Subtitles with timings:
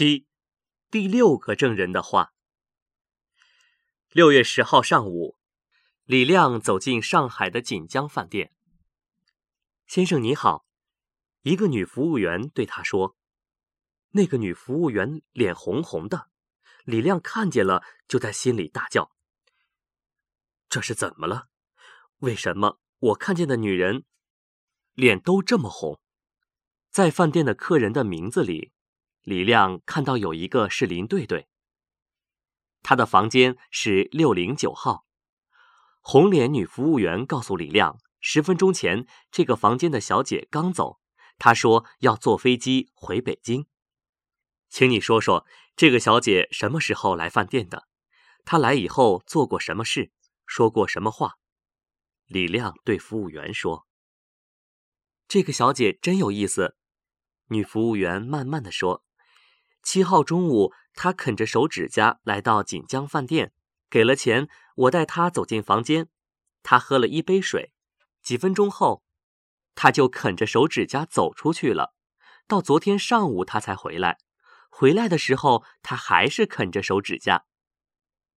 [0.00, 0.26] 七，
[0.90, 2.32] 第六个证人的话。
[4.08, 5.36] 六月十号上午，
[6.04, 8.50] 李亮走进上海的锦江饭店。
[9.86, 10.64] 先生你好，
[11.42, 13.14] 一个女服务员对他说。
[14.12, 16.30] 那个女服务员脸红红的，
[16.84, 19.12] 李亮看见了，就在心里大叫
[20.70, 21.48] ：“这是怎么了？
[22.20, 24.06] 为什么我看见的女人
[24.94, 26.00] 脸都这么红？”
[26.88, 28.72] 在饭店的客人的名字里。
[29.22, 31.48] 李亮看到有一个是林队队，
[32.82, 35.04] 他的房间是六零九号。
[36.00, 41.00] 红脸女服务员告诉李亮，十分钟前这个房间的小姐刚走，
[41.38, 43.66] 她说要坐飞机回北京。
[44.70, 47.86] 请你说说这个小姐什么时候来饭店的？
[48.46, 50.12] 她来以后做过什么事，
[50.46, 51.34] 说过什么话？
[52.24, 53.86] 李亮对服务员说
[55.28, 56.76] ：“这个小姐真有意思。”
[57.48, 59.04] 女服务员慢慢的说。
[59.82, 63.52] 七号中午，他啃着手指甲来到锦江饭店，
[63.88, 66.08] 给了钱，我带他走进房间，
[66.62, 67.72] 他喝了一杯水，
[68.22, 69.02] 几分钟后，
[69.74, 71.94] 他就啃着手指甲走出去了。
[72.46, 74.18] 到昨天上午他才回来，
[74.68, 77.44] 回来的时候他还是啃着手指甲。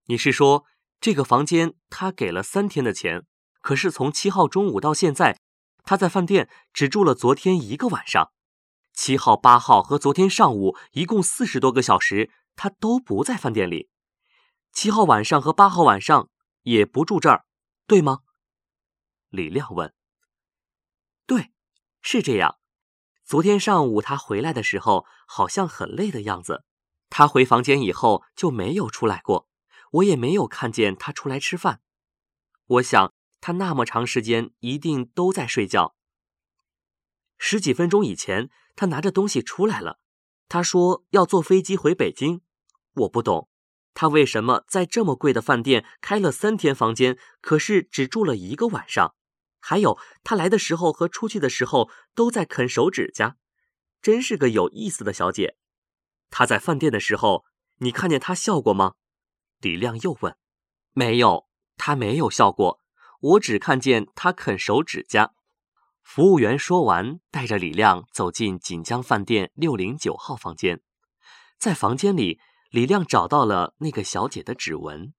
[0.06, 0.64] 你是说
[1.00, 3.26] 这个房间他给了三天的钱，
[3.60, 5.40] 可是从七号中午到现在，
[5.84, 8.32] 他在饭店只住了昨天一个晚上？
[8.94, 13.90] 七号、八号和昨天上午一共四十多个小时，他都不在饭店里。
[14.72, 16.30] 七号晚上和八号晚上
[16.62, 17.44] 也不住这儿，
[17.86, 18.20] 对吗？
[19.30, 19.92] 李亮问。
[21.26, 21.50] 对，
[22.00, 22.58] 是这样。
[23.24, 26.64] 昨天上午他回来的时候好像很累的样子，
[27.10, 29.48] 他回房间以后就没有出来过，
[29.90, 31.80] 我也没有看见他出来吃饭。
[32.66, 35.96] 我想他那么长时间一定都在睡觉。
[37.46, 38.48] 十几分钟以前。
[38.74, 40.00] 他拿着东西出来了，
[40.48, 42.40] 他说要坐飞机回北京。
[42.94, 43.48] 我不懂，
[43.92, 49.14] 他为什么在这么贵的饭店开了三天房间，可是只住了一个晚上？
[49.60, 53.36] 还有，他来的时候和出去的时候都在啃手指甲，
[54.02, 55.56] 真是个有意思的小姐。
[56.30, 57.44] 他在饭店的时候，
[57.78, 58.94] 你看见他笑过吗？
[59.60, 60.36] 李亮又问。
[60.94, 62.80] 没有，他没有笑过，
[63.20, 65.34] 我只看见他啃手指甲。
[66.04, 70.80] 服务员说完，带着李亮走进锦江饭店六零九号房间。
[71.58, 72.38] 在房间里，
[72.70, 75.12] 李亮找到了那个小姐的指纹。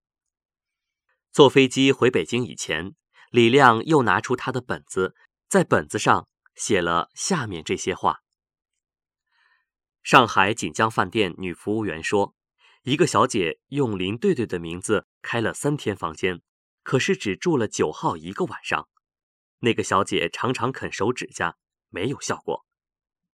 [1.32, 2.96] 坐飞机回北京以前，
[3.32, 5.16] 李亮又拿出他的本子，
[5.50, 8.20] 在本子上写了下面这些话：
[10.02, 12.36] 上海锦江饭店女服务员说，
[12.84, 16.42] 一个小姐用林队队的名字开了三天房间，
[16.84, 18.88] 可是只住了九号一个晚上。
[19.60, 21.58] 那个小姐常常啃手指甲，
[21.90, 22.66] 没有效果。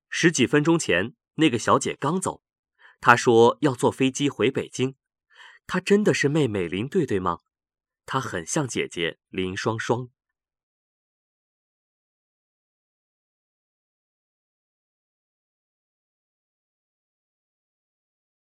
[0.09, 2.43] 十几分钟前，那个小姐刚走，
[2.99, 4.95] 她说要坐飞机回北京。
[5.67, 7.39] 她真的是妹妹林对对吗？
[8.05, 10.09] 她很像姐姐林双双。